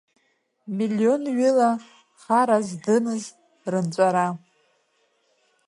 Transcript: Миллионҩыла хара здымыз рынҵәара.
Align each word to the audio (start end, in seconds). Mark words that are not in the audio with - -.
Миллионҩыла 0.77 1.69
хара 2.21 2.57
здымыз 2.67 3.23
рынҵәара. 3.71 4.27